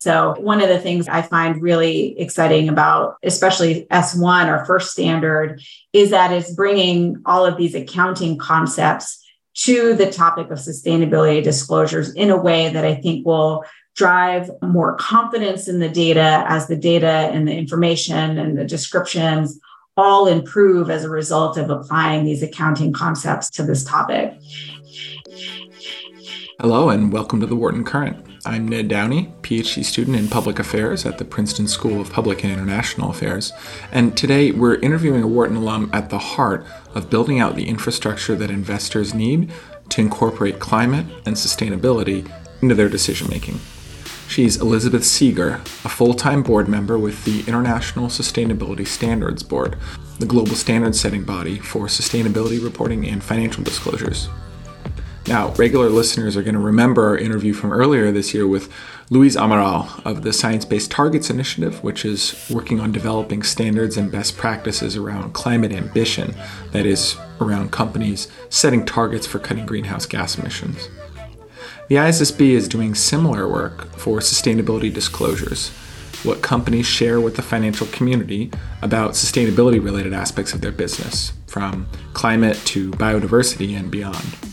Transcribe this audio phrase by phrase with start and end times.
[0.00, 5.62] So, one of the things I find really exciting about, especially S1, or first standard,
[5.92, 9.18] is that it's bringing all of these accounting concepts
[9.54, 13.64] to the topic of sustainability disclosures in a way that I think will
[13.94, 19.60] drive more confidence in the data as the data and the information and the descriptions
[19.96, 24.34] all improve as a result of applying these accounting concepts to this topic.
[26.60, 28.31] Hello, and welcome to the Wharton Current.
[28.44, 32.52] I'm Ned Downey, PhD student in public affairs at the Princeton School of Public and
[32.52, 33.52] International Affairs,
[33.92, 38.34] and today we're interviewing a Wharton alum at the heart of building out the infrastructure
[38.34, 39.52] that investors need
[39.90, 42.28] to incorporate climate and sustainability
[42.60, 43.60] into their decision making.
[44.26, 49.78] She's Elizabeth Seeger, a full time board member with the International Sustainability Standards Board,
[50.18, 54.28] the global standard setting body for sustainability reporting and financial disclosures.
[55.28, 58.72] Now, regular listeners are going to remember our interview from earlier this year with
[59.08, 64.10] Luis Amaral of the Science Based Targets Initiative, which is working on developing standards and
[64.10, 66.34] best practices around climate ambition,
[66.72, 70.88] that is, around companies setting targets for cutting greenhouse gas emissions.
[71.88, 75.68] The ISSB is doing similar work for sustainability disclosures,
[76.24, 78.50] what companies share with the financial community
[78.82, 84.51] about sustainability related aspects of their business, from climate to biodiversity and beyond.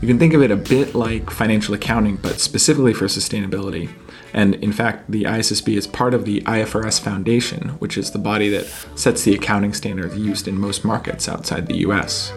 [0.00, 3.88] You can think of it a bit like financial accounting, but specifically for sustainability.
[4.34, 8.48] And in fact, the ISSB is part of the IFRS Foundation, which is the body
[8.50, 12.32] that sets the accounting standards used in most markets outside the US.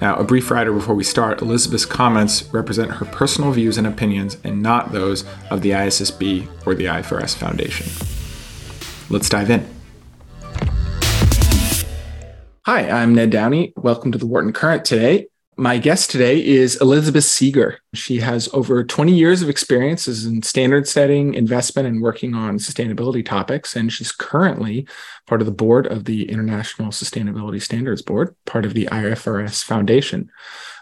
[0.00, 4.36] Now, a brief rider before we start Elizabeth's comments represent her personal views and opinions
[4.42, 7.86] and not those of the ISSB or the IFRS Foundation.
[9.08, 9.68] Let's dive in.
[12.64, 13.74] Hi, I'm Ned Downey.
[13.76, 15.28] Welcome to the Wharton Current today.
[15.56, 17.78] My guest today is Elizabeth Seeger.
[17.92, 23.24] She has over 20 years of experience in standard setting, investment, and working on sustainability
[23.24, 23.76] topics.
[23.76, 24.88] And she's currently
[25.26, 30.30] part of the board of the International Sustainability Standards Board, part of the IFRS Foundation.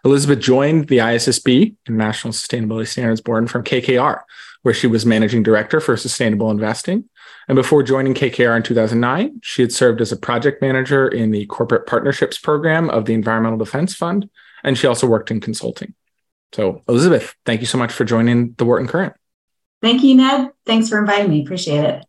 [0.05, 4.21] Elizabeth joined the ISSB, International Sustainability Standards Board, from KKR,
[4.63, 7.09] where she was managing director for sustainable investing.
[7.49, 11.47] And before joining KKR in 2009, she had served as a project manager in the
[11.47, 14.31] corporate partnerships program of the Environmental Defense Fund
[14.65, 15.95] and she also worked in consulting.
[16.53, 19.15] So, Elizabeth, thank you so much for joining the Wharton Current.
[19.83, 20.51] Thank you, Ned.
[20.67, 21.43] Thanks for inviting me.
[21.43, 22.07] Appreciate it.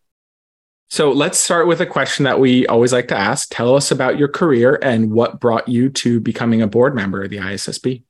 [0.89, 3.49] So, let's start with a question that we always like to ask.
[3.51, 7.29] Tell us about your career and what brought you to becoming a board member of
[7.29, 8.03] the ISSB.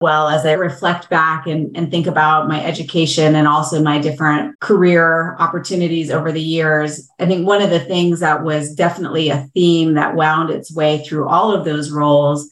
[0.00, 4.60] Well, as I reflect back and, and think about my education and also my different
[4.60, 9.48] career opportunities over the years, I think one of the things that was definitely a
[9.54, 12.48] theme that wound its way through all of those roles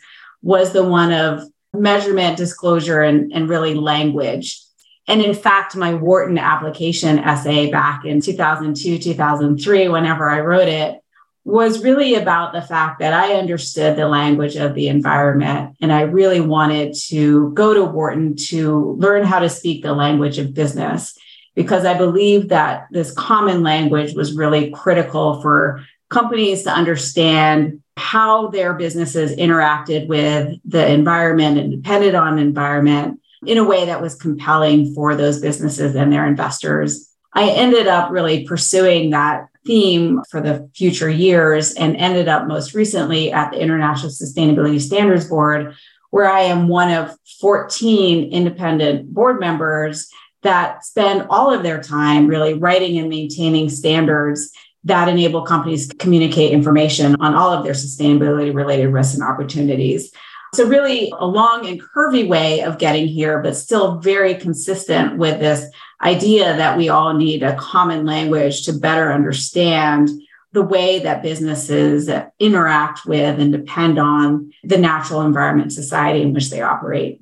[0.46, 1.42] was the one of
[1.74, 4.60] measurement, disclosure, and, and really language.
[5.08, 11.00] And in fact, my Wharton application essay back in 2002, 2003, whenever I wrote it,
[11.44, 15.76] was really about the fact that I understood the language of the environment.
[15.80, 20.38] And I really wanted to go to Wharton to learn how to speak the language
[20.38, 21.18] of business
[21.56, 28.48] because I believe that this common language was really critical for companies to understand how
[28.48, 34.14] their businesses interacted with the environment and depended on environment in a way that was
[34.14, 37.10] compelling for those businesses and their investors.
[37.32, 42.74] I ended up really pursuing that theme for the future years and ended up most
[42.74, 45.74] recently at the International Sustainability Standards Board,
[46.10, 50.08] where I am one of 14 independent board members
[50.42, 54.52] that spend all of their time really writing and maintaining standards
[54.86, 60.12] that enable companies to communicate information on all of their sustainability related risks and opportunities.
[60.54, 65.40] So, really, a long and curvy way of getting here, but still very consistent with
[65.40, 65.68] this
[66.02, 70.08] idea that we all need a common language to better understand
[70.52, 72.08] the way that businesses
[72.38, 77.20] interact with and depend on the natural environment society in which they operate.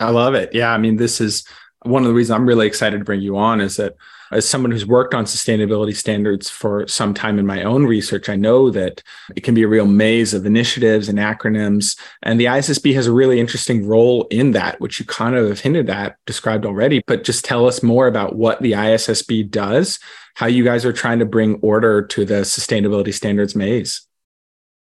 [0.00, 0.54] I love it.
[0.54, 0.72] Yeah.
[0.72, 1.44] I mean, this is
[1.82, 3.96] one of the reasons I'm really excited to bring you on is that
[4.30, 8.36] as someone who's worked on sustainability standards for some time in my own research, I
[8.36, 9.02] know that
[9.34, 11.98] it can be a real maze of initiatives and acronyms.
[12.22, 15.60] And the ISSB has a really interesting role in that, which you kind of have
[15.60, 17.02] hinted at, described already.
[17.06, 19.98] But just tell us more about what the ISSB does,
[20.34, 24.06] how you guys are trying to bring order to the sustainability standards maze.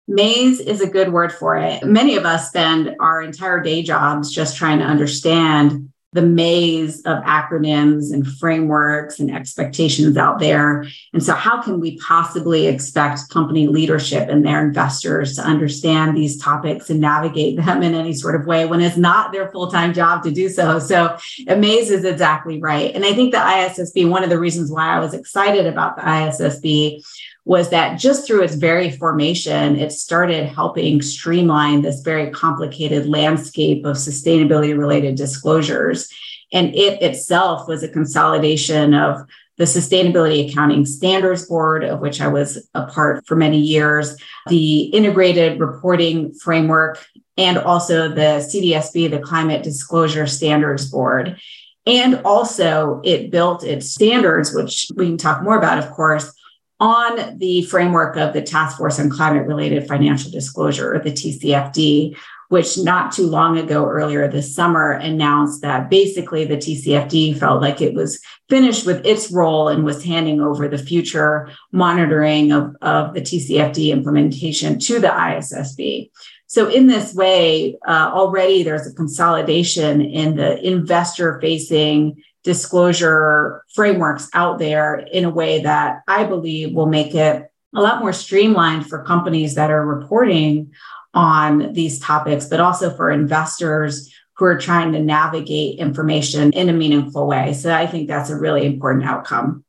[0.08, 1.84] Maze is a good word for it.
[1.84, 7.22] Many of us spend our entire day jobs just trying to understand the maze of
[7.24, 10.86] acronyms and frameworks and expectations out there.
[11.12, 16.40] And so, how can we possibly expect company leadership and their investors to understand these
[16.40, 19.92] topics and navigate them in any sort of way when it's not their full time
[19.92, 20.78] job to do so?
[20.78, 22.94] So, maze is exactly right.
[22.94, 26.02] And I think the ISSB, one of the reasons why I was excited about the
[26.02, 27.04] ISSB
[27.46, 33.86] was that just through its very formation, it started helping streamline this very complicated landscape
[33.86, 36.12] of sustainability related disclosures.
[36.52, 39.20] And it itself was a consolidation of
[39.58, 44.16] the Sustainability Accounting Standards Board, of which I was a part for many years,
[44.48, 47.06] the Integrated Reporting Framework,
[47.38, 51.40] and also the CDSB, the Climate Disclosure Standards Board.
[51.86, 56.32] And also, it built its standards, which we can talk more about, of course,
[56.78, 62.16] on the framework of the Task Force on Climate Related Financial Disclosure, or the TCFD,
[62.48, 67.80] which not too long ago, earlier this summer, announced that basically the TCFD felt like
[67.80, 73.14] it was finished with its role and was handing over the future monitoring of, of
[73.14, 76.10] the TCFD implementation to the ISSB.
[76.46, 84.30] So, in this way, uh, already there's a consolidation in the investor facing disclosure frameworks
[84.32, 88.86] out there in a way that I believe will make it a lot more streamlined
[88.86, 90.72] for companies that are reporting
[91.12, 96.72] on these topics, but also for investors who are trying to navigate information in a
[96.72, 97.52] meaningful way.
[97.52, 99.64] So I think that's a really important outcome.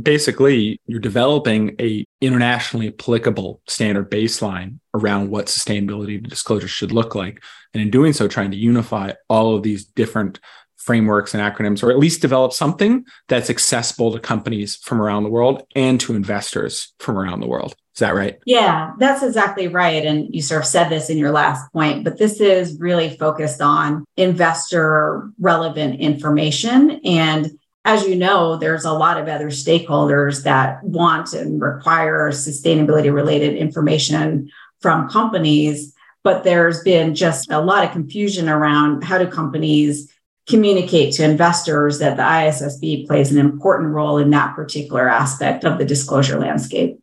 [0.00, 7.42] Basically, you're developing a internationally applicable standard baseline around what sustainability disclosure should look like.
[7.72, 10.38] And in doing so, trying to unify all of these different
[10.84, 15.30] frameworks and acronyms, or at least develop something that's accessible to companies from around the
[15.30, 17.74] world and to investors from around the world.
[17.94, 18.38] Is that right?
[18.44, 20.04] Yeah, that's exactly right.
[20.04, 23.62] And you sort of said this in your last point, but this is really focused
[23.62, 27.00] on investor relevant information.
[27.04, 27.52] And
[27.84, 33.54] as you know, there's a lot of other stakeholders that want and require sustainability related
[33.56, 34.50] information
[34.80, 35.94] from companies.
[36.24, 40.10] But there's been just a lot of confusion around how do companies
[40.48, 45.78] communicate to investors that the ISSB plays an important role in that particular aspect of
[45.78, 46.98] the disclosure landscape.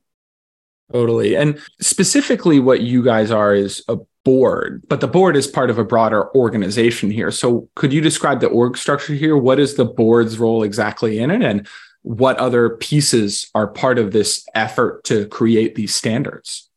[0.92, 1.36] Totally.
[1.36, 5.80] And specifically, what you guys are is a board, but the board is part of
[5.80, 7.32] a broader organization here.
[7.32, 9.38] So, could you describe the org structure here?
[9.38, 11.42] What is the board's role exactly in it?
[11.42, 11.68] And
[12.04, 16.70] what other pieces are part of this effort to create these standards?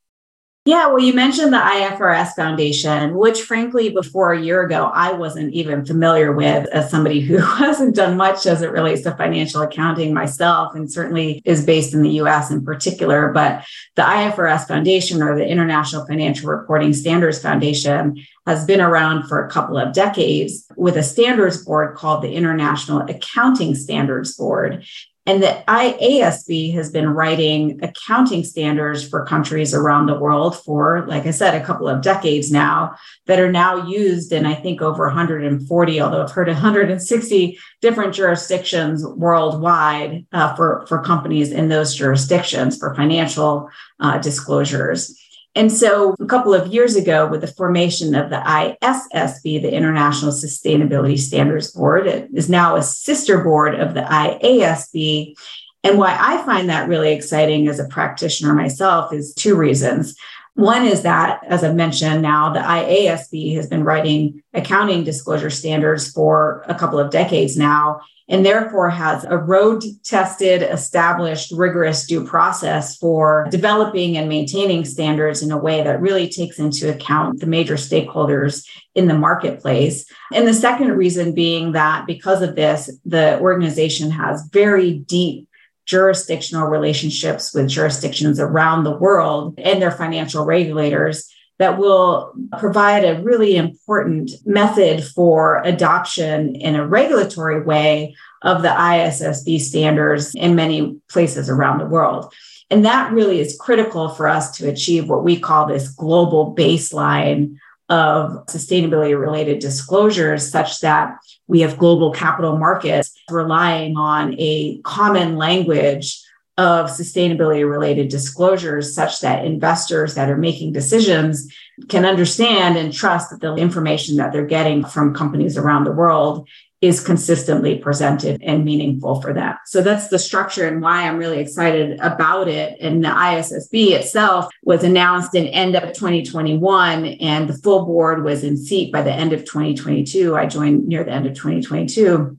[0.66, 5.52] Yeah, well, you mentioned the IFRS Foundation, which frankly, before a year ago, I wasn't
[5.52, 10.14] even familiar with as somebody who hasn't done much as it relates to financial accounting
[10.14, 13.30] myself, and certainly is based in the US in particular.
[13.30, 13.62] But
[13.96, 19.50] the IFRS Foundation or the International Financial Reporting Standards Foundation has been around for a
[19.50, 24.86] couple of decades with a standards board called the International Accounting Standards Board.
[25.26, 31.24] And the IASB has been writing accounting standards for countries around the world for, like
[31.24, 35.06] I said, a couple of decades now that are now used in, I think, over
[35.06, 42.76] 140, although I've heard 160 different jurisdictions worldwide uh, for, for companies in those jurisdictions
[42.76, 43.70] for financial
[44.00, 45.18] uh, disclosures.
[45.56, 50.32] And so a couple of years ago, with the formation of the ISSB, the International
[50.32, 55.36] Sustainability Standards Board, it is now a sister board of the IASB.
[55.84, 60.16] And why I find that really exciting as a practitioner myself is two reasons.
[60.54, 66.10] One is that, as I mentioned now, the IASB has been writing accounting disclosure standards
[66.10, 72.26] for a couple of decades now and therefore has a road tested, established, rigorous due
[72.26, 77.46] process for developing and maintaining standards in a way that really takes into account the
[77.46, 80.06] major stakeholders in the marketplace.
[80.32, 85.48] And the second reason being that because of this, the organization has very deep
[85.84, 93.22] jurisdictional relationships with jurisdictions around the world and their financial regulators that will provide a
[93.22, 101.00] really important method for adoption in a regulatory way of the ISSB standards in many
[101.08, 102.32] places around the world.
[102.70, 107.56] And that really is critical for us to achieve what we call this global baseline
[107.88, 115.36] of sustainability related disclosures, such that we have global capital markets relying on a common
[115.36, 116.23] language
[116.56, 121.52] of sustainability related disclosures such that investors that are making decisions
[121.88, 126.48] can understand and trust that the information that they're getting from companies around the world
[126.80, 129.54] is consistently presented and meaningful for them.
[129.64, 132.76] So that's the structure and why I'm really excited about it.
[132.78, 138.44] And the ISSB itself was announced in end of 2021 and the full board was
[138.44, 140.36] in seat by the end of 2022.
[140.36, 142.38] I joined near the end of 2022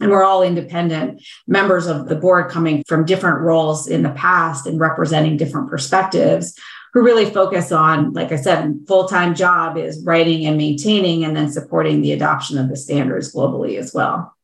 [0.00, 4.66] and we're all independent members of the board coming from different roles in the past
[4.66, 6.58] and representing different perspectives
[6.92, 11.50] who really focus on like i said full-time job is writing and maintaining and then
[11.50, 14.34] supporting the adoption of the standards globally as well.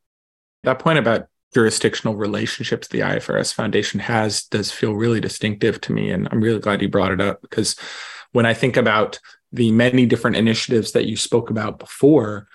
[0.65, 6.11] That point about jurisdictional relationships the ifrs foundation has does feel really distinctive to me
[6.11, 7.77] and i'm really glad you brought it up because
[8.33, 9.21] when i think about
[9.53, 12.49] the many different initiatives that you spoke about before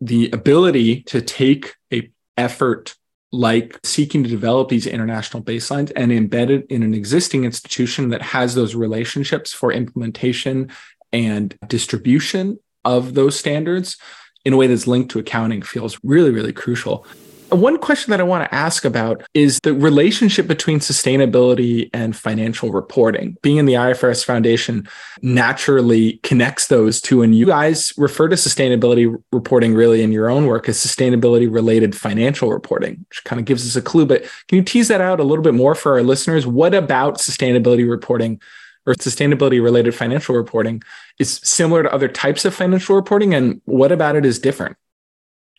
[0.00, 2.94] the ability to take a effort
[3.32, 8.22] like seeking to develop these international baselines and embed it in an existing institution that
[8.22, 10.70] has those relationships for implementation
[11.12, 13.96] and distribution of those standards
[14.44, 17.06] in a way that's linked to accounting feels really, really crucial.
[17.50, 22.70] One question that I want to ask about is the relationship between sustainability and financial
[22.70, 23.36] reporting.
[23.40, 24.88] Being in the IFRS Foundation
[25.22, 27.22] naturally connects those two.
[27.22, 31.94] And you guys refer to sustainability reporting really in your own work as sustainability related
[31.94, 34.06] financial reporting, which kind of gives us a clue.
[34.06, 36.46] But can you tease that out a little bit more for our listeners?
[36.46, 38.40] What about sustainability reporting?
[38.88, 40.80] Or sustainability related financial reporting
[41.18, 44.76] is similar to other types of financial reporting, and what about it is different?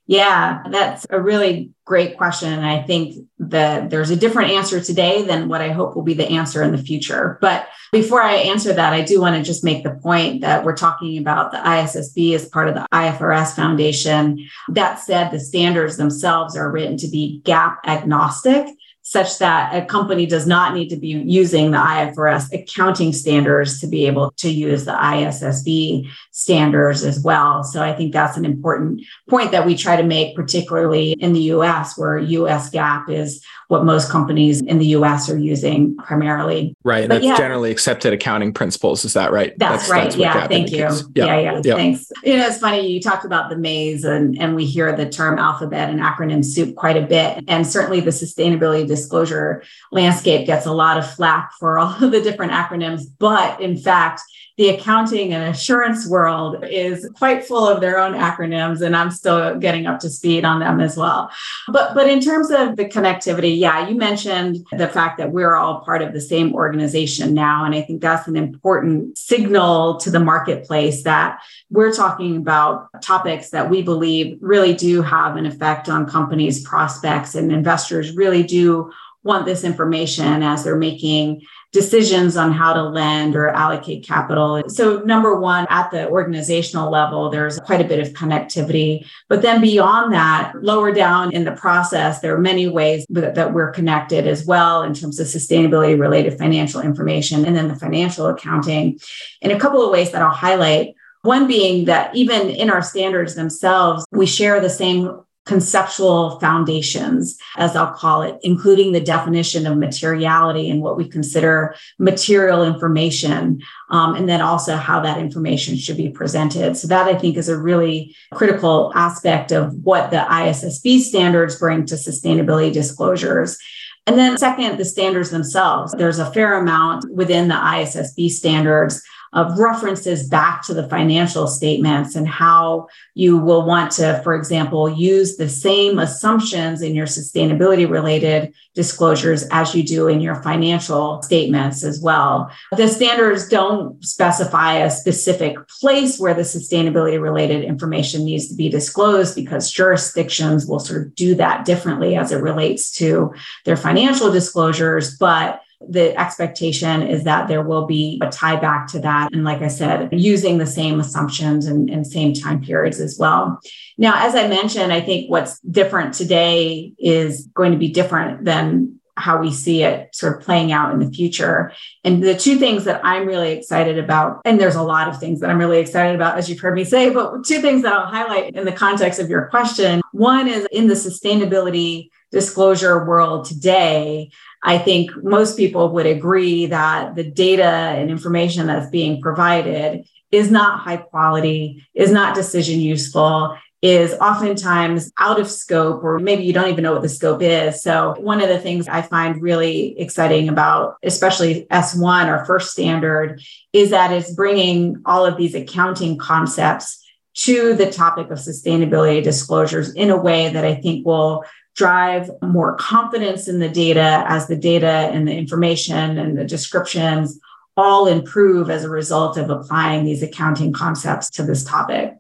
[0.08, 2.54] Yeah, that's a really great question.
[2.54, 6.14] And I think that there's a different answer today than what I hope will be
[6.14, 7.38] the answer in the future.
[7.42, 10.78] But before I answer that, I do want to just make the point that we're
[10.78, 14.48] talking about the ISSB as part of the IFRS Foundation.
[14.70, 18.68] That said, the standards themselves are written to be GAAP agnostic
[19.08, 23.88] such that a company does not need to be using the IFRS accounting standards to
[23.88, 27.64] be able to use the ISSB standards as well.
[27.64, 31.42] So I think that's an important point that we try to make, particularly in the
[31.54, 36.76] US, where US GAAP is what most companies in the US are using primarily.
[36.84, 37.00] Right.
[37.00, 39.04] And but that's yeah, generally accepted accounting principles.
[39.04, 39.58] Is that right?
[39.58, 40.04] That's, that's right.
[40.04, 40.48] That's yeah.
[40.48, 40.78] Thank you.
[40.78, 40.92] Yeah.
[41.16, 41.40] yeah.
[41.40, 41.62] Yeah.
[41.64, 41.74] yeah.
[41.74, 42.12] Thanks.
[42.24, 42.88] You know, it's funny.
[42.88, 46.76] You talked about the maze and, and we hear the term alphabet and acronym soup
[46.76, 47.46] quite a bit.
[47.48, 52.22] And certainly the sustainability disclosure landscape gets a lot of flack for all of the
[52.22, 53.06] different acronyms.
[53.18, 54.22] But in fact,
[54.58, 59.58] the accounting and assurance world is quite full of their own acronyms and i'm still
[59.58, 61.30] getting up to speed on them as well.
[61.68, 65.82] But but in terms of the connectivity yeah you mentioned the fact that we're all
[65.82, 70.20] part of the same organization now and i think that's an important signal to the
[70.20, 76.10] marketplace that we're talking about topics that we believe really do have an effect on
[76.10, 78.92] companies prospects and investors really do
[79.24, 81.42] want this information as they're making
[81.74, 84.64] decisions on how to lend or allocate capital.
[84.68, 89.06] So, number one, at the organizational level, there's quite a bit of connectivity.
[89.28, 93.72] But then beyond that, lower down in the process, there are many ways that we're
[93.72, 99.00] connected as well in terms of sustainability related financial information and then the financial accounting.
[99.42, 100.96] In a couple of ways that I'll highlight.
[101.24, 107.76] One being that even in our standards themselves, we share the same conceptual foundations, as
[107.76, 114.16] I'll call it, including the definition of materiality and what we consider material information, um,
[114.16, 116.78] and then also how that information should be presented.
[116.78, 121.86] So, that I think is a really critical aspect of what the ISSB standards bring
[121.88, 123.58] to sustainability disclosures.
[124.06, 125.94] And then, second, the standards themselves.
[125.98, 129.02] There's a fair amount within the ISSB standards
[129.34, 134.90] of references back to the financial statements and how you will want to, for example,
[134.90, 141.22] use the same assumptions in your sustainability related disclosures as you do in your financial
[141.22, 142.52] statements as well.
[142.76, 148.70] The standards don't specify a specific place where the sustainability related information needs to be
[148.70, 153.34] disclosed because jurisdictions will sort of do that differently as it relates to
[153.66, 155.18] their financial disclosures.
[155.18, 159.34] But the expectation is that there will be a tie back to that.
[159.34, 163.60] And like I said, using the same assumptions and, and same time periods as well.
[163.98, 169.00] Now, as I mentioned, I think what's different today is going to be different than
[169.18, 171.72] how we see it sort of playing out in the future.
[172.04, 175.40] And the two things that I'm really excited about, and there's a lot of things
[175.40, 178.06] that I'm really excited about, as you've heard me say, but two things that I'll
[178.06, 180.02] highlight in the context of your question.
[180.12, 184.30] One is in the sustainability disclosure world today,
[184.68, 190.52] I think most people would agree that the data and information that's being provided is
[190.52, 196.52] not high quality, is not decision useful, is oftentimes out of scope, or maybe you
[196.52, 197.82] don't even know what the scope is.
[197.82, 203.42] So, one of the things I find really exciting about, especially S1, or first standard,
[203.72, 207.06] is that it's bringing all of these accounting concepts
[207.36, 211.46] to the topic of sustainability disclosures in a way that I think will
[211.78, 217.40] drive more confidence in the data as the data and the information and the descriptions
[217.78, 222.16] all improve as a result of applying these accounting concepts to this topic.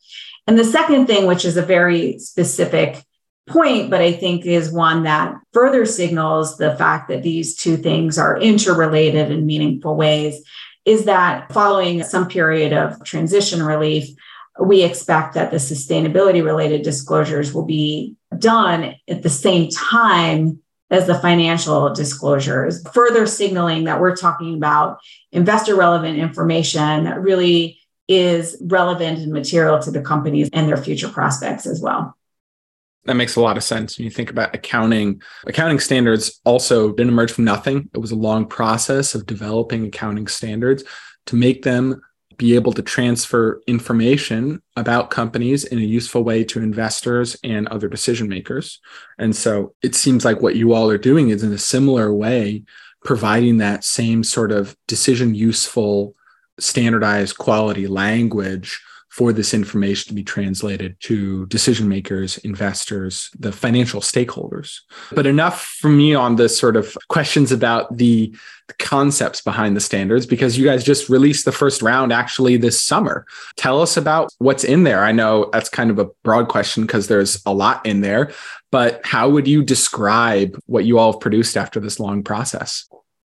[0.45, 3.03] And the second thing, which is a very specific
[3.47, 8.19] point, but I think is one that further signals the fact that these two things
[8.19, 10.43] are interrelated in meaningful ways,
[10.85, 14.07] is that following some period of transition relief,
[14.59, 21.05] we expect that the sustainability related disclosures will be done at the same time as
[21.05, 24.99] the financial disclosures, further signaling that we're talking about
[25.31, 31.09] investor relevant information that really is relevant and material to the companies and their future
[31.09, 32.15] prospects as well.
[33.03, 35.21] That makes a lot of sense when you think about accounting.
[35.45, 37.89] Accounting standards also didn't emerge from nothing.
[37.93, 40.83] It was a long process of developing accounting standards
[41.27, 42.01] to make them
[42.37, 47.87] be able to transfer information about companies in a useful way to investors and other
[47.87, 48.79] decision makers.
[49.17, 52.63] And so it seems like what you all are doing is in a similar way,
[53.03, 56.15] providing that same sort of decision useful,
[56.59, 58.81] standardized quality language
[59.17, 64.81] for this information to be translated to decision makers, investors, the financial stakeholders.
[65.11, 68.31] But enough from me on the sort of questions about the,
[68.67, 72.79] the concepts behind the standards, because you guys just released the first round actually this
[72.79, 73.25] summer.
[73.55, 75.03] Tell us about what's in there.
[75.03, 78.31] I know that's kind of a broad question because there's a lot in there,
[78.71, 82.87] but how would you describe what you all have produced after this long process?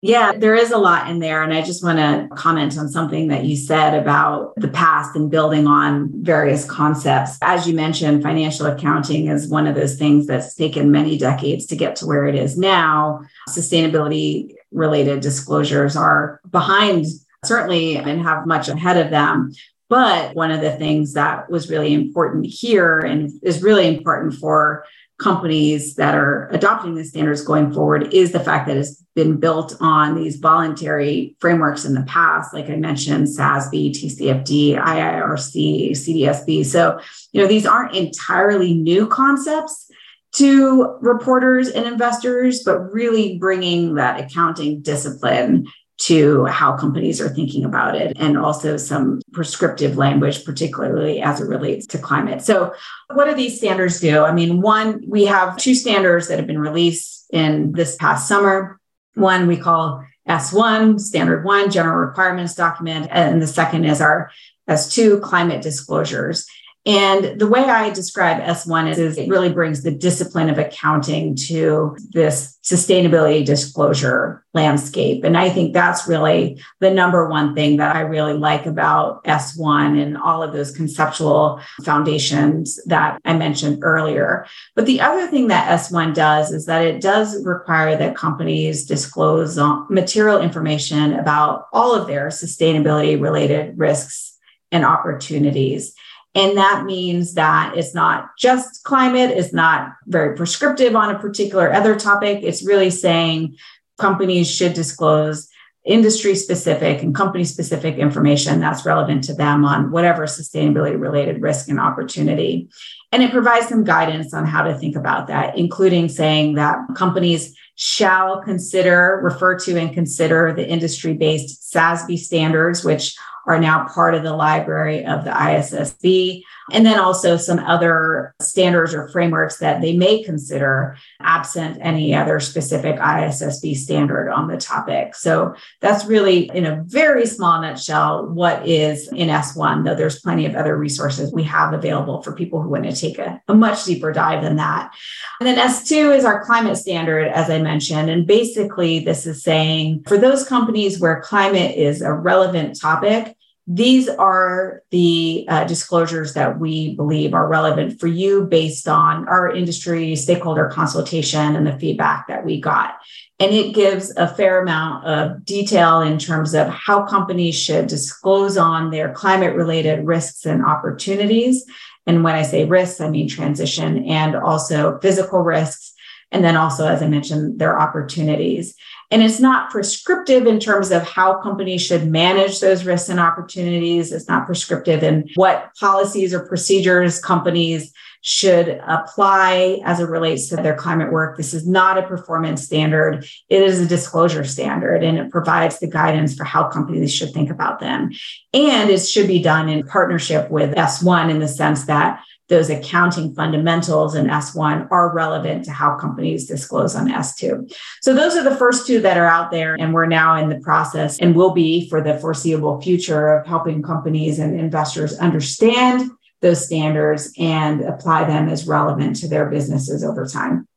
[0.02, 1.42] Yeah, there is a lot in there.
[1.42, 5.32] And I just want to comment on something that you said about the past and
[5.32, 7.38] building on various concepts.
[7.42, 11.76] As you mentioned, financial accounting is one of those things that's taken many decades to
[11.76, 13.22] get to where it is now.
[13.50, 17.08] Sustainability related disclosures are behind,
[17.44, 19.52] certainly, and have much ahead of them.
[19.90, 24.86] But one of the things that was really important here and is really important for
[25.20, 29.76] companies that are adopting the standards going forward is the fact that it's been built
[29.80, 36.64] on these voluntary frameworks in the past, like I mentioned, SASB, TCFD, IIRC, CDSB.
[36.66, 37.00] So,
[37.32, 39.90] you know, these aren't entirely new concepts
[40.34, 45.66] to reporters and investors, but really bringing that accounting discipline
[45.98, 51.48] to how companies are thinking about it and also some prescriptive language particularly as it
[51.48, 52.42] relates to climate.
[52.42, 52.74] So
[53.14, 54.24] what do these standards do?
[54.24, 58.80] I mean one we have two standards that have been released in this past summer.
[59.16, 64.30] One we call s1 standard one general requirements document and the second is our
[64.70, 66.46] s2 climate disclosures
[66.88, 71.36] and the way I describe S1 is, is, it really brings the discipline of accounting
[71.48, 75.26] to this sustainability disclosure landscape.
[75.26, 80.02] And I think that's really the number one thing that I really like about S1
[80.02, 84.46] and all of those conceptual foundations that I mentioned earlier.
[84.74, 89.58] But the other thing that S1 does is that it does require that companies disclose
[89.58, 94.38] uh, material information about all of their sustainability related risks
[94.72, 95.94] and opportunities.
[96.38, 101.74] And that means that it's not just climate, it's not very prescriptive on a particular
[101.74, 102.42] other topic.
[102.44, 103.58] It's really saying
[103.98, 105.50] companies should disclose
[105.84, 111.70] industry specific and company specific information that's relevant to them on whatever sustainability related risk
[111.70, 112.70] and opportunity.
[113.12, 117.56] And it provides some guidance on how to think about that, including saying that companies
[117.76, 123.16] shall consider, refer to, and consider the industry based SASB standards, which
[123.48, 126.44] are now part of the library of the ISSB.
[126.74, 132.42] And then also some other standards or frameworks that they may consider absent any other
[132.42, 135.16] specific ISSB standard on the topic.
[135.16, 140.46] So that's really, in a very small nutshell, what is in S1, though there's plenty
[140.46, 143.86] of other resources we have available for people who want to take a, a much
[143.86, 144.94] deeper dive than that.
[145.40, 148.10] And then S2 is our climate standard, as I mentioned.
[148.10, 153.37] And basically, this is saying for those companies where climate is a relevant topic,
[153.70, 159.52] these are the uh, disclosures that we believe are relevant for you based on our
[159.52, 162.96] industry stakeholder consultation and the feedback that we got.
[163.40, 168.58] And it gives a fair amount of detail in terms of how companies should disclose
[168.58, 171.66] on their climate related risks and opportunities.
[172.08, 175.94] And when I say risks, I mean transition and also physical risks
[176.32, 178.76] And then also, as I mentioned, their opportunities.
[179.10, 184.12] And it's not prescriptive in terms of how companies should manage those risks and opportunities.
[184.12, 190.58] It's not prescriptive in what policies or procedures companies should apply as it relates to
[190.58, 191.38] their climate work.
[191.38, 193.26] This is not a performance standard.
[193.48, 197.50] It is a disclosure standard and it provides the guidance for how companies should think
[197.50, 198.12] about them.
[198.54, 203.34] And it should be done in partnership with S1 in the sense that those accounting
[203.34, 207.74] fundamentals in S1 are relevant to how companies disclose on S2.
[208.02, 209.76] So those are the first two that are out there.
[209.76, 213.82] And we're now in the process and will be for the foreseeable future of helping
[213.82, 216.10] companies and investors understand
[216.42, 220.68] those standards and apply them as relevant to their businesses over time.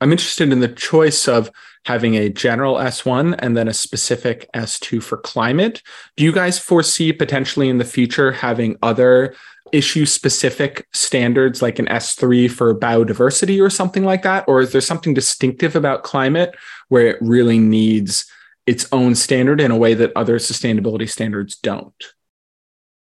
[0.00, 1.52] I'm interested in the choice of
[1.84, 5.80] having a general S1 and then a specific S2 for climate.
[6.16, 9.36] Do you guys foresee potentially in the future having other
[9.72, 14.44] issue specific standards like an S3 for biodiversity or something like that?
[14.46, 16.54] Or is there something distinctive about climate
[16.88, 18.30] where it really needs
[18.66, 22.04] its own standard in a way that other sustainability standards don't?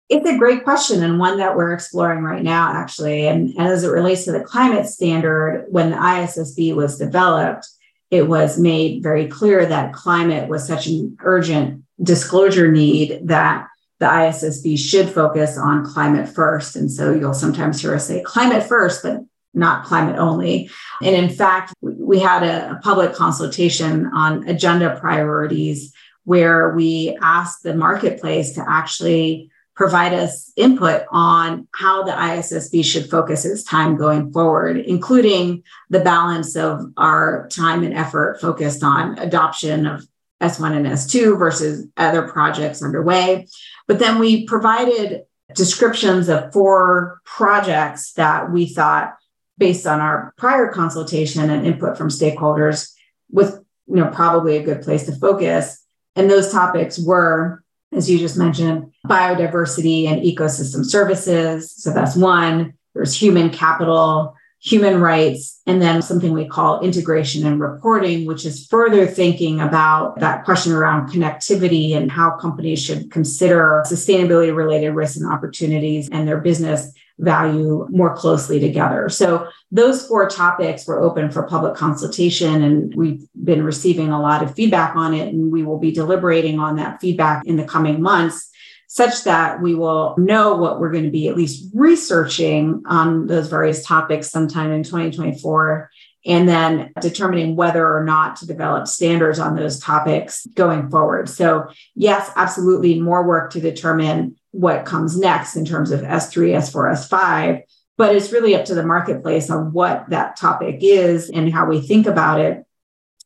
[0.08, 3.26] It's a great question and one that we're exploring right now, actually.
[3.26, 7.66] And, and as it relates to the climate standard, when the ISSB was developed,
[8.10, 13.66] it was made very clear that climate was such an urgent disclosure need that
[13.98, 16.76] the ISSB should focus on climate first.
[16.76, 19.20] And so you'll sometimes hear us say climate first, but
[19.54, 20.70] not climate only.
[21.02, 27.74] And in fact, we had a, public consultation on agenda priorities where we asked the
[27.74, 34.32] marketplace to actually provide us input on how the ISSB should focus its time going
[34.32, 40.06] forward, including the balance of our time and effort focused on adoption of
[40.40, 43.46] S1 and S2 versus other projects underway.
[43.86, 45.22] But then we provided
[45.54, 49.16] descriptions of four projects that we thought,
[49.58, 52.92] based on our prior consultation and input from stakeholders,
[53.30, 53.52] was
[53.86, 55.84] you know probably a good place to focus.
[56.14, 61.72] And those topics were, as you just mentioned, biodiversity and ecosystem services.
[61.72, 62.74] So that's one.
[62.94, 64.34] There's human capital,
[64.66, 70.18] human rights, and then something we call integration and reporting, which is further thinking about
[70.18, 76.26] that question around connectivity and how companies should consider sustainability related risks and opportunities and
[76.26, 79.08] their business value more closely together.
[79.08, 84.42] So those four topics were open for public consultation and we've been receiving a lot
[84.42, 88.02] of feedback on it and we will be deliberating on that feedback in the coming
[88.02, 88.50] months
[88.86, 93.48] such that we will know what we're going to be at least researching on those
[93.48, 95.90] various topics sometime in 2024
[96.24, 101.28] and then determining whether or not to develop standards on those topics going forward.
[101.28, 106.92] So, yes, absolutely more work to determine what comes next in terms of S3, S4,
[106.94, 107.62] S5,
[107.96, 111.80] but it's really up to the marketplace on what that topic is and how we
[111.80, 112.64] think about it.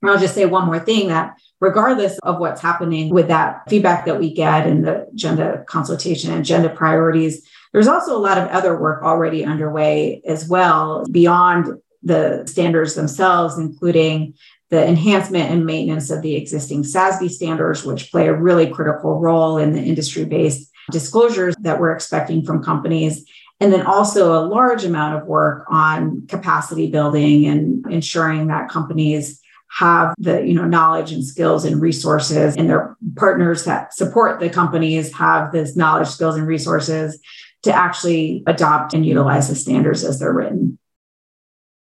[0.03, 4.07] And I'll just say one more thing that regardless of what's happening with that feedback
[4.07, 8.49] that we get in the agenda consultation and agenda priorities, there's also a lot of
[8.49, 14.35] other work already underway as well beyond the standards themselves, including
[14.71, 19.59] the enhancement and maintenance of the existing SASB standards, which play a really critical role
[19.59, 23.25] in the industry based disclosures that we're expecting from companies.
[23.61, 29.40] And then also a large amount of work on capacity building and ensuring that companies
[29.71, 34.51] have the you know knowledge and skills and resources and their partners that support the
[34.51, 37.21] companies have this knowledge skills and resources
[37.63, 40.77] to actually adopt and utilize the standards as they're written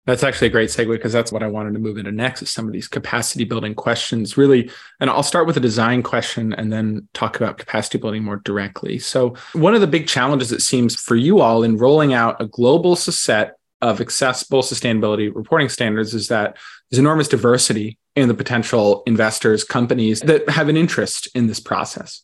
[0.06, 2.50] that's actually a great segue because that's what I wanted to move into next is
[2.50, 6.72] some of these capacity building questions really and I'll start with a design question and
[6.72, 8.98] then talk about capacity building more directly.
[8.98, 12.46] So one of the big challenges it seems for you all in rolling out a
[12.46, 16.56] global set of accessible sustainability reporting standards is that
[16.90, 22.23] there's enormous diversity in the potential investors, companies that have an interest in this process.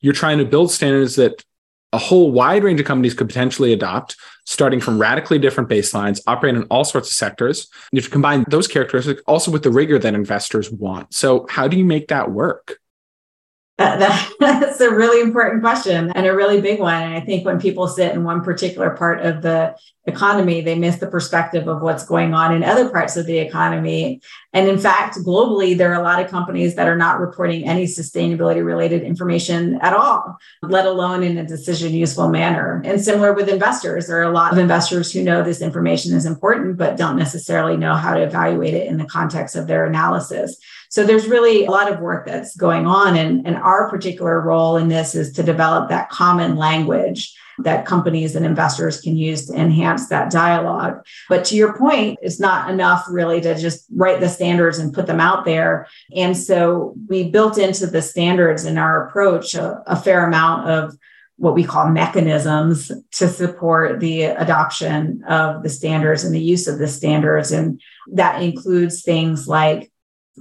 [0.00, 1.44] You're trying to build standards that
[1.92, 6.62] a whole wide range of companies could potentially adopt, starting from radically different baselines, operating
[6.62, 7.68] in all sorts of sectors.
[7.92, 11.12] You have to combine those characteristics also with the rigor that investors want.
[11.12, 12.78] So, how do you make that work?
[13.98, 17.02] That, that's a really important question and a really big one.
[17.02, 20.96] And I think when people sit in one particular part of the economy, they miss
[20.96, 24.20] the perspective of what's going on in other parts of the economy.
[24.52, 27.84] And in fact, globally, there are a lot of companies that are not reporting any
[27.84, 32.82] sustainability related information at all, let alone in a decision useful manner.
[32.84, 36.26] And similar with investors, there are a lot of investors who know this information is
[36.26, 40.56] important, but don't necessarily know how to evaluate it in the context of their analysis.
[40.92, 43.16] So there's really a lot of work that's going on.
[43.16, 48.36] And, and our particular role in this is to develop that common language that companies
[48.36, 51.02] and investors can use to enhance that dialogue.
[51.30, 55.06] But to your point, it's not enough really to just write the standards and put
[55.06, 55.86] them out there.
[56.14, 60.94] And so we built into the standards in our approach a, a fair amount of
[61.36, 66.78] what we call mechanisms to support the adoption of the standards and the use of
[66.78, 67.50] the standards.
[67.50, 67.80] And
[68.12, 69.91] that includes things like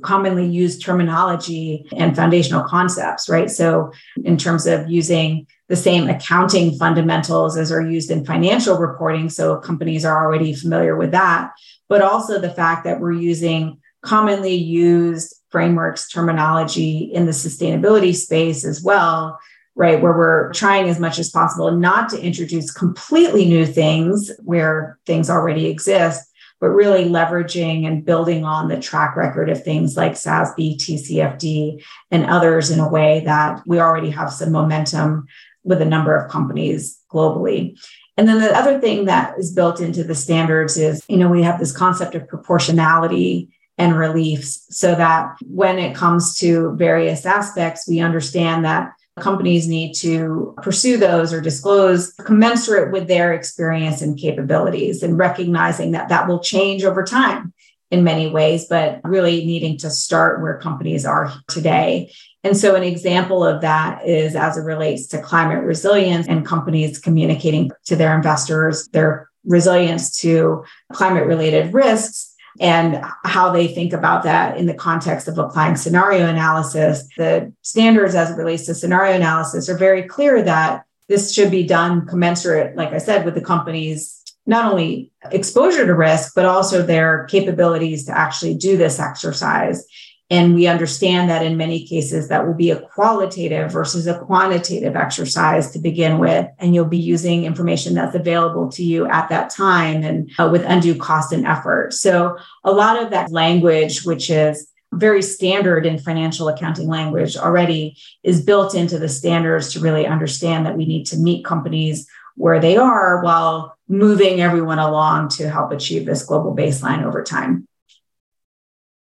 [0.04, 3.50] commonly used terminology and foundational concepts, right?
[3.50, 3.92] So,
[4.24, 9.58] in terms of using the same accounting fundamentals as are used in financial reporting, so
[9.58, 11.52] companies are already familiar with that,
[11.90, 18.64] but also the fact that we're using commonly used frameworks, terminology in the sustainability space
[18.66, 19.40] as well.
[19.74, 25.00] Right, where we're trying as much as possible not to introduce completely new things where
[25.06, 26.30] things already exist,
[26.62, 32.26] but really leveraging and building on the track record of things like SASB, TCFD, and
[32.28, 35.26] others in a way that we already have some momentum
[35.64, 37.78] with a number of companies globally.
[38.16, 41.42] And then the other thing that is built into the standards is, you know, we
[41.42, 47.88] have this concept of proportionality and reliefs so that when it comes to various aspects,
[47.88, 48.92] we understand that
[49.22, 55.92] companies need to pursue those or disclose commensurate with their experience and capabilities and recognizing
[55.92, 57.54] that that will change over time
[57.92, 62.12] in many ways, but really needing to start where companies are today.
[62.44, 66.98] And so, an example of that is as it relates to climate resilience and companies
[66.98, 74.24] communicating to their investors their resilience to climate related risks and how they think about
[74.24, 77.08] that in the context of applying scenario analysis.
[77.18, 81.64] The standards as it relates to scenario analysis are very clear that this should be
[81.64, 86.82] done commensurate, like I said, with the company's not only exposure to risk, but also
[86.82, 89.86] their capabilities to actually do this exercise
[90.32, 94.96] and we understand that in many cases, that will be a qualitative versus a quantitative
[94.96, 96.48] exercise to begin with.
[96.58, 100.64] And you'll be using information that's available to you at that time and uh, with
[100.64, 101.94] undue cost and effort.
[101.94, 107.98] So, a lot of that language, which is very standard in financial accounting language already,
[108.24, 112.62] is built into the standards to really understand that we need to meet companies where
[112.62, 117.68] they are while moving everyone along to help achieve this global baseline over time.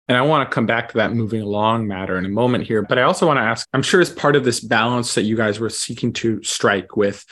[0.08, 2.82] And I want to come back to that moving along matter in a moment here.
[2.82, 5.38] But I also want to ask I'm sure as part of this balance that you
[5.38, 7.26] guys were seeking to strike with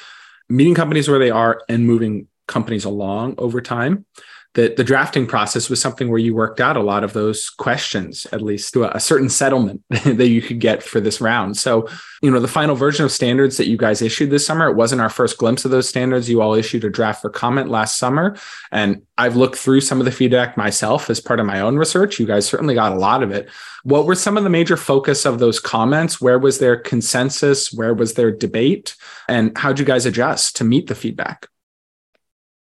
[0.50, 4.06] meeting companies where they are and moving companies along over time,
[4.54, 8.28] that the drafting process was something where you worked out a lot of those questions,
[8.34, 11.56] at least to a, a certain settlement that you could get for this round.
[11.56, 11.88] So,
[12.22, 15.02] you know, the final version of standards that you guys issued this summer, it wasn't
[15.02, 16.30] our first glimpse of those standards.
[16.30, 18.38] You all issued a draft for comment last summer.
[18.72, 22.20] And I've looked through some of the feedback myself as part of my own research.
[22.20, 23.50] You guys certainly got a lot of it.
[23.84, 26.20] What were some of the major focus of those comments?
[26.20, 27.72] Where was there consensus?
[27.72, 28.96] Where was there debate?
[29.30, 31.48] And how'd you guys adjust to meet the feedback?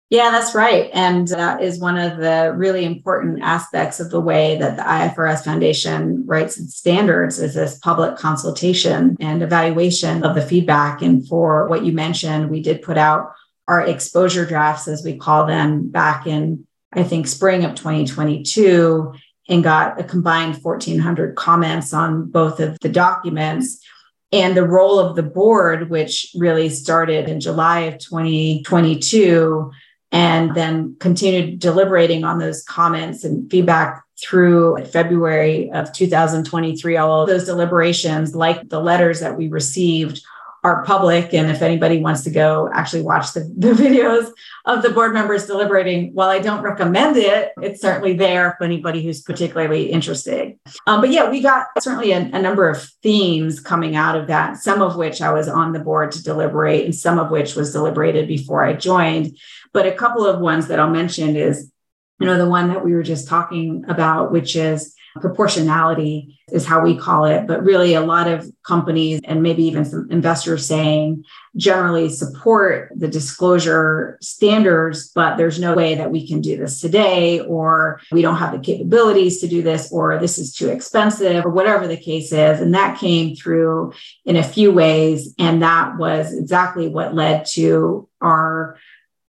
[0.08, 0.88] Yeah, that's right.
[0.92, 5.42] And that is one of the really important aspects of the way that the IFRS
[5.42, 11.02] Foundation writes its standards is this public consultation and evaluation of the feedback.
[11.02, 13.32] And for what you mentioned, we did put out
[13.66, 19.12] our exposure drafts, as we call them, back in, I think, spring of 2022
[19.48, 23.84] and got a combined 1,400 comments on both of the documents.
[24.30, 29.72] And the role of the board, which really started in July of 2022,
[30.16, 36.96] and then continued deliberating on those comments and feedback through February of 2023.
[36.96, 40.24] All of those deliberations, like the letters that we received,
[40.64, 41.32] are public.
[41.32, 44.30] And if anybody wants to go actually watch the, the videos
[44.64, 49.02] of the board members deliberating, while I don't recommend it, it's certainly there for anybody
[49.02, 50.58] who's particularly interested.
[50.86, 54.56] Um, but yeah, we got certainly a, a number of themes coming out of that,
[54.56, 57.72] some of which I was on the board to deliberate, and some of which was
[57.72, 59.38] deliberated before I joined.
[59.72, 61.70] But a couple of ones that I'll mention is,
[62.18, 66.80] you know, the one that we were just talking about, which is proportionality is how
[66.80, 71.24] we call it but really a lot of companies and maybe even some investors saying
[71.56, 77.40] generally support the disclosure standards but there's no way that we can do this today
[77.40, 81.50] or we don't have the capabilities to do this or this is too expensive or
[81.50, 82.60] whatever the case is.
[82.60, 83.92] And that came through
[84.24, 85.34] in a few ways.
[85.38, 88.78] And that was exactly what led to our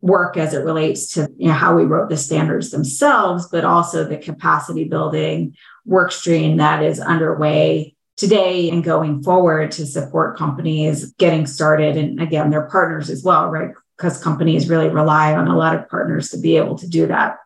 [0.02, 4.04] work as it relates to you know, how we wrote the standards themselves, but also
[4.04, 11.12] the capacity building work stream that is underway today and going forward to support companies
[11.14, 11.98] getting started.
[11.98, 13.72] And again, their partners as well, right?
[13.98, 17.38] Because companies really rely on a lot of partners to be able to do that.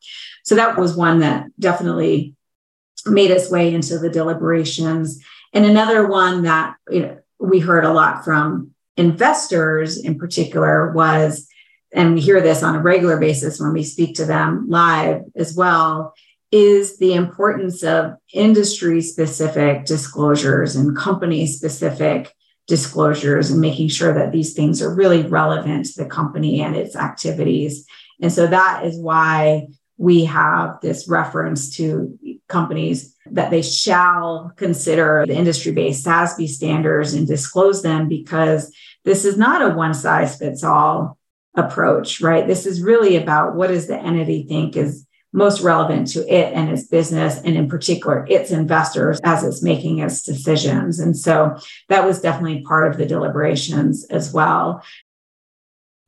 [0.43, 2.35] So that was one that definitely
[3.05, 5.23] made its way into the deliberations.
[5.53, 11.47] And another one that you know, we heard a lot from investors in particular was,
[11.93, 15.55] and we hear this on a regular basis when we speak to them live as
[15.55, 16.13] well,
[16.51, 22.33] is the importance of industry specific disclosures and company specific
[22.67, 26.95] disclosures and making sure that these things are really relevant to the company and its
[26.95, 27.85] activities.
[28.21, 35.25] And so that is why we have this reference to companies that they shall consider
[35.27, 40.37] the industry based SASB standards and disclose them because this is not a one size
[40.37, 41.17] fits all
[41.55, 42.47] approach, right?
[42.47, 46.69] This is really about what does the entity think is most relevant to it and
[46.69, 50.99] its business, and in particular, its investors as it's making its decisions.
[50.99, 54.83] And so that was definitely part of the deliberations as well.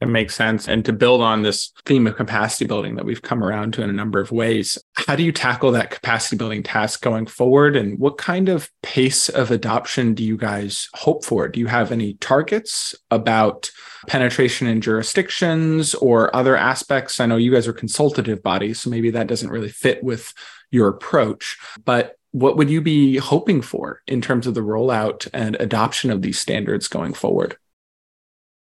[0.01, 0.67] It makes sense.
[0.67, 3.89] And to build on this theme of capacity building that we've come around to in
[3.89, 7.75] a number of ways, how do you tackle that capacity building task going forward?
[7.75, 11.47] And what kind of pace of adoption do you guys hope for?
[11.47, 13.69] Do you have any targets about
[14.07, 17.19] penetration in jurisdictions or other aspects?
[17.19, 20.33] I know you guys are consultative bodies, so maybe that doesn't really fit with
[20.71, 21.59] your approach.
[21.85, 26.23] But what would you be hoping for in terms of the rollout and adoption of
[26.23, 27.57] these standards going forward?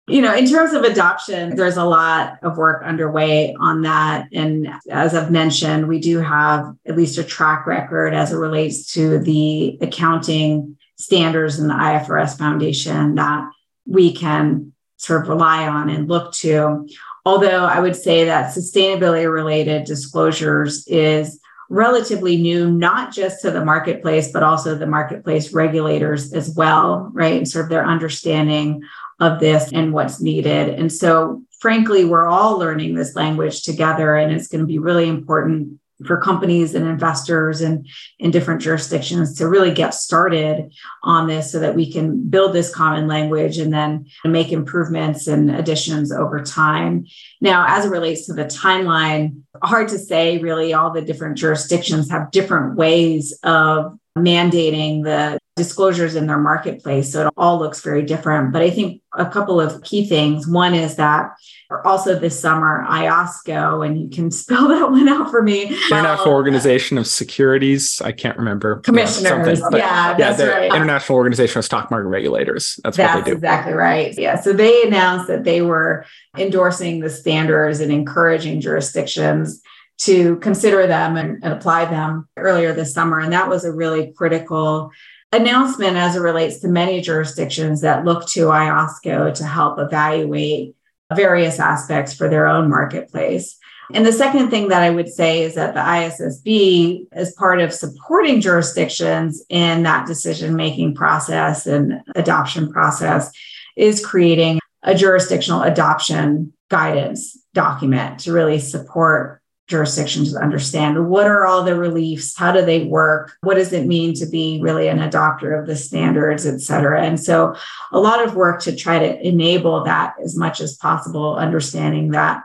[0.08, 4.28] You know, in terms of adoption, there's a lot of work underway on that.
[4.34, 8.92] And as I've mentioned, we do have at least a track record as it relates
[8.94, 13.50] to the accounting standards and the IFRS Foundation that
[13.86, 16.86] we can sort of rely on and look to.
[17.26, 21.40] Although I would say that sustainability related disclosures is
[21.70, 27.38] relatively new, not just to the marketplace, but also the marketplace regulators as well, right?
[27.38, 28.84] And sort of their understanding
[29.20, 30.70] of this and what's needed.
[30.70, 35.08] And so, frankly, we're all learning this language together, and it's going to be really
[35.08, 37.88] important for companies and investors and
[38.20, 40.74] in different jurisdictions to really get started
[41.04, 45.52] on this so that we can build this common language and then make improvements and
[45.52, 47.06] additions over time.
[47.42, 52.10] Now, as it relates to the timeline, hard to say really all the different jurisdictions
[52.10, 57.12] have different ways of mandating the disclosures in their marketplace.
[57.12, 58.52] So it all looks very different.
[58.52, 60.48] But I think a couple of key things.
[60.48, 61.32] One is that
[61.70, 65.66] or also this summer, IOSCO, and you can spell that one out for me.
[65.66, 68.02] International um, Organization of Securities.
[68.02, 68.78] I can't remember.
[68.78, 69.60] Commissioners.
[69.60, 70.74] Yeah, yeah, that's the right.
[70.74, 72.80] International Organization of Stock Market Regulators.
[72.84, 73.36] That's, that's what they do.
[73.36, 74.14] exactly right.
[74.18, 74.40] Yeah.
[74.40, 76.06] So they announced that they were
[76.38, 79.62] endorsing the standards and encouraging jurisdictions
[80.04, 83.20] to consider them and, and apply them earlier this summer.
[83.20, 84.92] And that was a really critical
[85.32, 90.76] announcement as it relates to many jurisdictions that look to IOSCO to help evaluate
[91.16, 93.58] various aspects for their own marketplace.
[93.94, 97.74] And the second thing that I would say is that the ISSB, as part of
[97.74, 103.32] supporting jurisdictions in that decision making process and adoption process,
[103.76, 109.42] is creating a jurisdictional adoption guidance document to really support
[109.74, 114.14] jurisdictions understand what are all the reliefs how do they work what does it mean
[114.14, 117.02] to be really an adopter of the standards et cetera.
[117.02, 117.56] And so
[117.92, 122.44] a lot of work to try to enable that as much as possible understanding that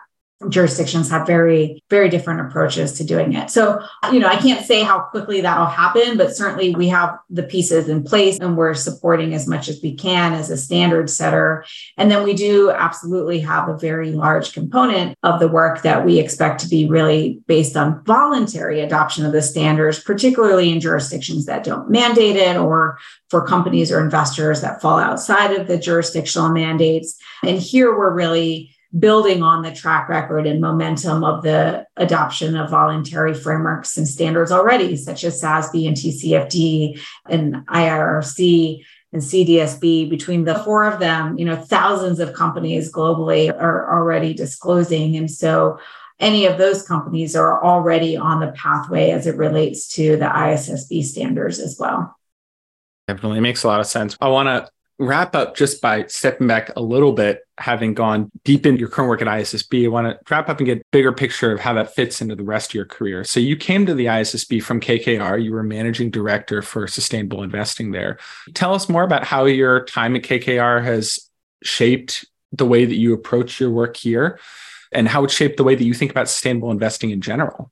[0.49, 3.51] jurisdictions have very very different approaches to doing it.
[3.51, 7.43] So you know i can't say how quickly that'll happen but certainly we have the
[7.43, 11.65] pieces in place and we're supporting as much as we can as a standard setter.
[11.97, 16.21] And then we do absolutely have a very large component of the work that we
[16.21, 21.65] expect to be really based on voluntary adoption of the standards particularly in jurisdictions that
[21.65, 22.99] don't mandate it or
[23.29, 27.19] for companies or investors that fall outside of the jurisdictional mandates.
[27.43, 32.71] And here we're really building on the track record and momentum of the adoption of
[32.71, 40.09] voluntary frameworks and standards already, such as SASB and TCFD and IIRC and CDSB.
[40.09, 45.17] Between the four of them, you know, thousands of companies globally are already disclosing.
[45.17, 45.79] And so
[46.19, 51.05] any of those companies are already on the pathway as it relates to the ISSB
[51.05, 52.17] standards as well.
[53.07, 54.17] Definitely makes a lot of sense.
[54.21, 58.67] I want to wrap up just by stepping back a little bit, having gone deep
[58.67, 59.85] into your current work at ISSB.
[59.85, 62.35] I want to wrap up and get a bigger picture of how that fits into
[62.35, 63.23] the rest of your career.
[63.23, 65.43] So you came to the ISSB from KKR.
[65.43, 68.19] You were managing director for sustainable investing there.
[68.55, 71.21] Tell us more about how your time at KKR has
[71.63, 74.41] shaped the way that you approach your work here
[74.91, 77.71] and how it shaped the way that you think about sustainable investing in general.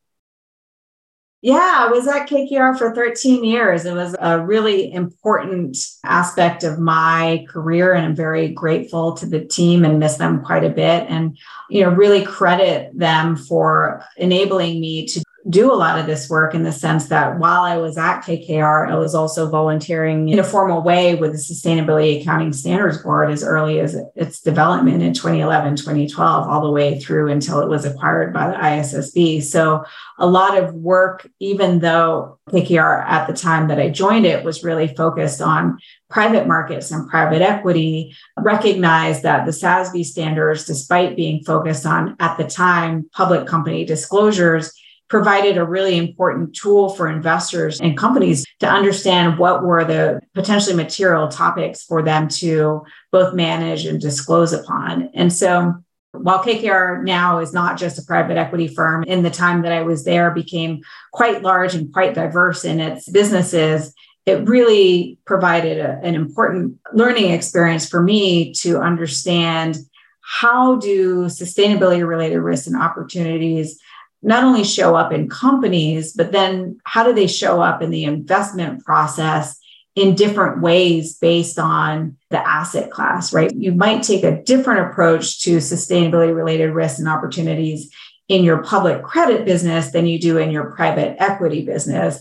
[1.46, 3.85] Yeah, I was at KKR for 13 years.
[3.85, 9.44] It was a really important aspect of my career, and I'm very grateful to the
[9.44, 11.06] team and miss them quite a bit.
[11.09, 11.38] And,
[11.70, 16.54] you know, really credit them for enabling me to do a lot of this work
[16.54, 20.44] in the sense that while I was at KKR, I was also volunteering in a
[20.44, 25.76] formal way with the Sustainability Accounting Standards Board as early as its development in 2011,
[25.76, 29.40] 2012, all the way through until it was acquired by the ISSB.
[29.40, 29.85] So
[30.18, 34.64] a lot of work, even though KKR at the time that I joined it was
[34.64, 35.78] really focused on
[36.11, 42.36] private markets and private equity, recognized that the SASB standards, despite being focused on at
[42.36, 44.72] the time public company disclosures,
[45.09, 50.74] provided a really important tool for investors and companies to understand what were the potentially
[50.74, 52.82] material topics for them to
[53.12, 55.11] both manage and disclose upon.
[55.14, 55.74] And so
[56.12, 59.82] while KKR now is not just a private equity firm, in the time that I
[59.82, 60.80] was there became
[61.12, 63.94] quite large and quite diverse in its businesses.
[64.24, 69.78] It really provided a, an important learning experience for me to understand
[70.20, 73.78] how do sustainability related risks and opportunities
[74.27, 78.05] not only show up in companies, but then how do they show up in the
[78.05, 79.57] investment process
[79.95, 83.55] in different ways based on the asset class, right?
[83.55, 87.95] You might take a different approach to sustainability related risks and opportunities
[88.29, 92.20] in your public credit business than you do in your private equity business,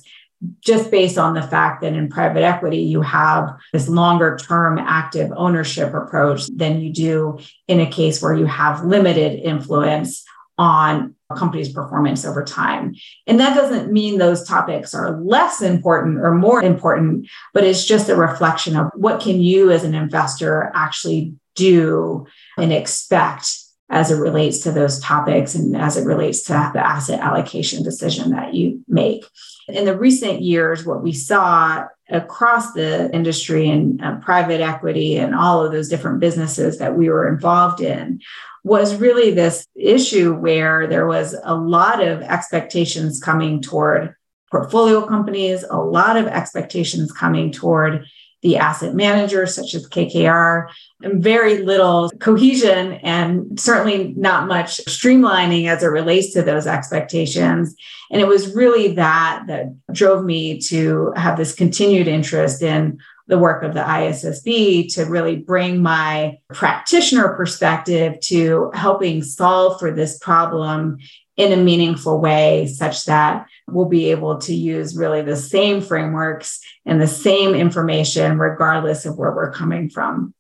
[0.61, 5.31] just based on the fact that in private equity, you have this longer term active
[5.35, 10.23] ownership approach than you do in a case where you have limited influence
[10.57, 12.95] on a company's performance over time.
[13.27, 18.09] And that doesn't mean those topics are less important or more important, but it's just
[18.09, 22.27] a reflection of what can you as an investor actually do
[22.57, 23.47] and expect
[23.89, 28.31] as it relates to those topics and as it relates to the asset allocation decision
[28.31, 29.25] that you make.
[29.67, 35.33] In the recent years, what we saw across the industry and uh, private equity and
[35.33, 38.21] all of those different businesses that we were involved in
[38.63, 44.15] was really this issue where there was a lot of expectations coming toward
[44.51, 48.05] portfolio companies, a lot of expectations coming toward
[48.45, 50.67] the asset managers, such as KKR,
[51.01, 57.75] and very little cohesion and certainly not much streamlining as it relates to those expectations.
[58.11, 63.39] And it was really that that drove me to have this continued interest in the
[63.39, 70.19] work of the ISSB to really bring my practitioner perspective to helping solve for this
[70.19, 70.99] problem
[71.35, 76.59] in a meaningful way, such that we'll be able to use really the same frameworks
[76.85, 80.33] and the same information, regardless of where we're coming from.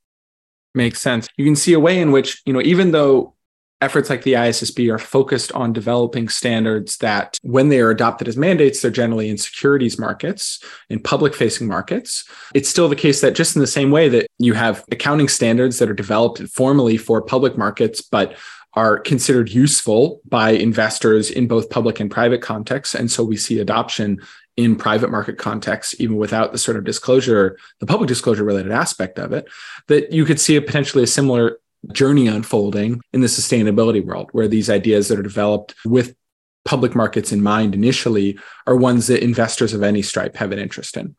[0.73, 1.27] Makes sense.
[1.37, 3.33] You can see a way in which, you know, even though
[3.81, 8.37] efforts like the ISSB are focused on developing standards that, when they are adopted as
[8.37, 12.27] mandates, they're generally in securities markets, in public facing markets.
[12.53, 15.79] It's still the case that, just in the same way that you have accounting standards
[15.79, 18.35] that are developed formally for public markets, but
[18.75, 22.93] are considered useful by investors in both public and private contexts.
[22.93, 24.21] And so we see adoption
[24.57, 29.17] in private market contexts, even without the sort of disclosure, the public disclosure related aspect
[29.19, 29.47] of it,
[29.87, 31.57] that you could see a potentially a similar
[31.91, 36.15] journey unfolding in the sustainability world, where these ideas that are developed with
[36.63, 40.97] public markets in mind initially are ones that investors of any stripe have an interest
[40.97, 41.15] in.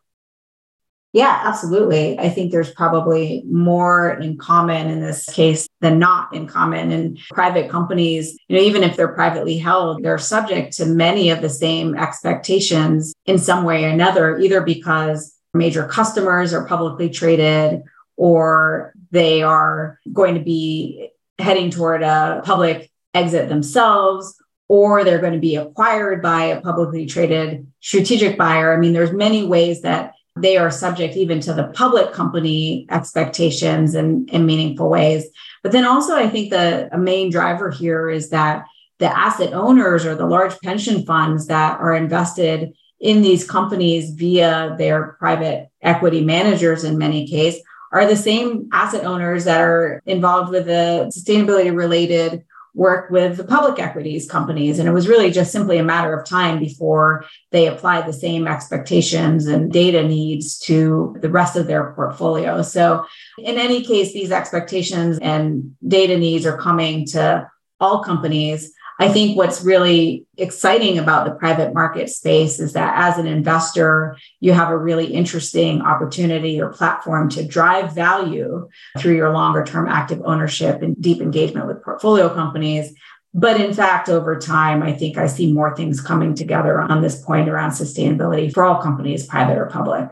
[1.17, 2.19] Yeah, absolutely.
[2.19, 6.93] I think there's probably more in common in this case than not in common.
[6.93, 11.41] And private companies, you know, even if they're privately held, they're subject to many of
[11.41, 17.83] the same expectations in some way or another, either because major customers are publicly traded
[18.19, 21.09] or they are going to be
[21.39, 24.37] heading toward a public exit themselves
[24.69, 29.13] or they're going to be acquired by a publicly traded strategic buyer i mean there's
[29.13, 34.91] many ways that they are subject even to the public company expectations in, in meaningful
[34.91, 35.27] ways.
[35.63, 38.67] But then also i think the main driver here is that
[38.99, 44.75] the asset owners or the large pension funds that are invested in these companies via
[44.79, 47.63] their private equity managers in many cases
[47.93, 52.45] are the same asset owners that are involved with the sustainability related
[52.77, 54.79] work with the public equities companies.
[54.79, 58.47] And it was really just simply a matter of time before they applied the same
[58.47, 62.61] expectations and data needs to the rest of their portfolio.
[62.61, 63.07] So,
[63.39, 67.51] in any case, these expectations and data needs are coming to
[67.81, 68.73] all companies.
[68.99, 74.17] I think what's really exciting about the private market space is that as an investor,
[74.41, 78.69] you have a really interesting opportunity or platform to drive value
[78.99, 82.95] through your longer term active ownership and deep engagement with portfolio companies.
[83.35, 87.23] But in fact, over time, I think I see more things coming together on this
[87.23, 90.09] point around sustainability for all companies, private or public.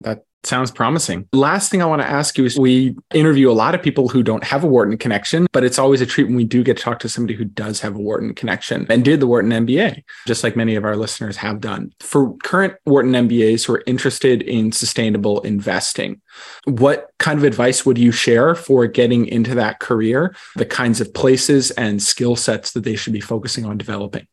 [0.00, 1.28] That Sounds promising.
[1.32, 4.22] Last thing I want to ask you is we interview a lot of people who
[4.22, 6.82] don't have a Wharton connection, but it's always a treat when we do get to
[6.82, 10.44] talk to somebody who does have a Wharton connection and did the Wharton MBA, just
[10.44, 11.92] like many of our listeners have done.
[11.98, 16.20] For current Wharton MBAs who are interested in sustainable investing,
[16.64, 21.12] what kind of advice would you share for getting into that career, the kinds of
[21.12, 24.28] places and skill sets that they should be focusing on developing?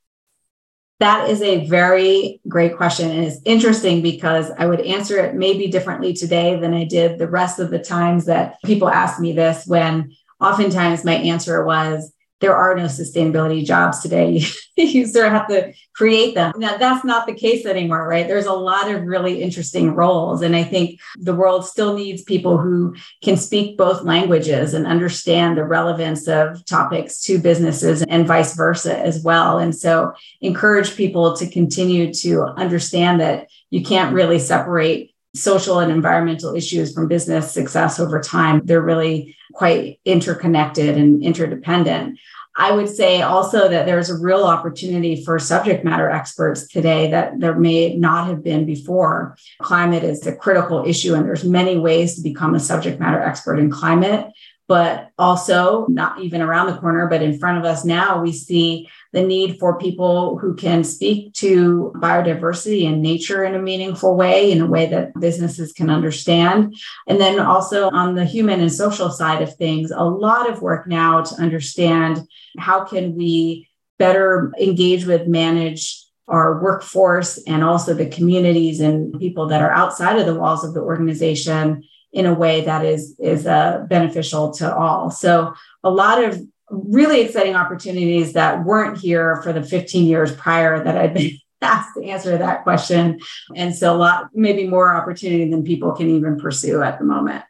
[1.00, 3.12] That is a very great question.
[3.12, 7.28] And it's interesting because I would answer it maybe differently today than I did the
[7.28, 12.14] rest of the times that people ask me this, when oftentimes my answer was,
[12.44, 14.44] there are no sustainability jobs today.
[14.76, 16.52] you sort of have to create them.
[16.58, 18.28] Now, that's not the case anymore, right?
[18.28, 20.42] There's a lot of really interesting roles.
[20.42, 25.58] And I think the world still needs people who can speak both languages and understand
[25.58, 29.58] the relevance of topics to businesses and vice versa as well.
[29.58, 35.92] And so encourage people to continue to understand that you can't really separate social and
[35.92, 38.62] environmental issues from business success over time.
[38.66, 42.20] They're really quite interconnected and interdependent.
[42.56, 47.40] I would say also that there's a real opportunity for subject matter experts today that
[47.40, 49.36] there may not have been before.
[49.60, 53.58] Climate is a critical issue, and there's many ways to become a subject matter expert
[53.58, 54.28] in climate
[54.68, 58.90] but also not even around the corner, but in front of us now, we see
[59.14, 64.52] the need for people who can speak to biodiversity and nature in a meaningful way,
[64.52, 66.76] in a way that businesses can understand.
[67.08, 70.88] And then also on the human and social side of things, a lot of work
[70.88, 72.22] now to understand
[72.58, 79.48] how can we better engage with, manage our workforce and also the communities and people
[79.48, 81.84] that are outside of the walls of the organization
[82.14, 85.10] in a way that is is uh, beneficial to all.
[85.12, 85.54] So
[85.84, 86.42] a lot of
[86.74, 91.96] really exciting opportunities that weren't here for the 15 years prior that I'd been asked
[91.96, 93.20] to answer that question,
[93.56, 97.44] and so a lot maybe more opportunity than people can even pursue at the moment.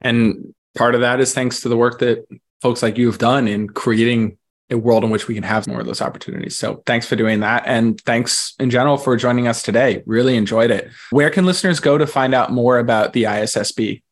[0.00, 2.26] And part of that is thanks to the work that
[2.62, 4.38] folks like you have done in creating
[4.70, 6.56] a world in which we can have more of those opportunities.
[6.56, 7.62] So thanks for doing that.
[7.66, 10.02] And thanks in general for joining us today.
[10.06, 10.90] Really enjoyed it.
[11.10, 14.02] Where can listeners go to find out more about the ISSB?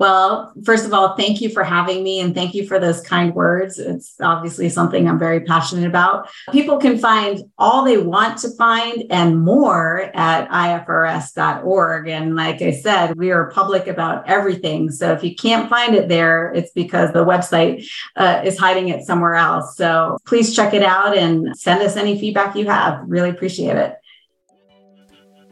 [0.00, 3.34] Well, first of all, thank you for having me and thank you for those kind
[3.34, 3.78] words.
[3.78, 6.30] It's obviously something I'm very passionate about.
[6.52, 12.08] People can find all they want to find and more at ifrs.org.
[12.08, 14.90] And like I said, we are public about everything.
[14.90, 17.86] So if you can't find it there, it's because the website
[18.16, 19.76] uh, is hiding it somewhere else.
[19.76, 23.02] So please check it out and send us any feedback you have.
[23.06, 23.96] Really appreciate it.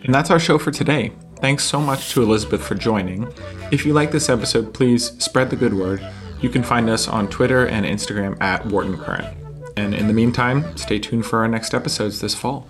[0.05, 1.13] And that's our show for today.
[1.41, 3.33] Thanks so much to Elizabeth for joining.
[3.71, 6.05] If you like this episode, please spread the good word.
[6.41, 9.37] You can find us on Twitter and Instagram at Wharton Current.
[9.77, 12.67] And in the meantime, stay tuned for our next episodes this fall.